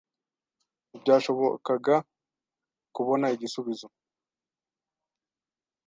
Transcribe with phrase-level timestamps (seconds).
[0.89, 1.95] Ntibyashobokaga
[2.95, 3.87] kubona igisubizo.